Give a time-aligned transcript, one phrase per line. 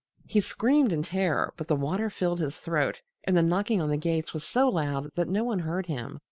[0.25, 3.97] He screamed in terror, but the water filled his throat and the knocking on the
[3.97, 6.19] gates was so loud that no one heard him.